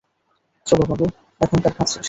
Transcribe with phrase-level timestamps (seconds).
[0.67, 1.05] চলো বাবু,
[1.41, 1.99] এখানকার কাজ শেষ!